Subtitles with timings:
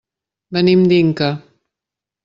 [0.57, 1.31] Venim d'Inca.